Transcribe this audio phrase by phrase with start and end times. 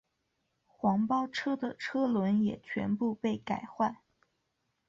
[0.65, 3.97] 黄包车的车轮也全部被改换。